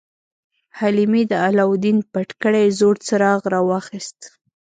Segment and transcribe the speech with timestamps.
[0.79, 4.19] حلیمې د علاوالدین پټ کړی زوړ څراغ راواخیست.